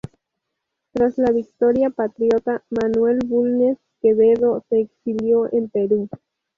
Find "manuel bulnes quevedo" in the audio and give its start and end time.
2.71-4.65